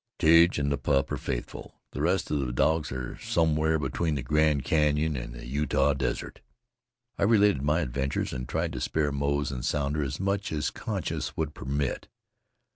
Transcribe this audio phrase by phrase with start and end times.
[0.17, 1.75] "Tige and the pup are faithful.
[1.91, 6.41] The rest of the dogs are somewhere between the Grand Canyon and the Utah desert."
[7.19, 11.37] I related my adventures, and tried to spare Moze and Sounder as much as conscience
[11.37, 12.07] would permit.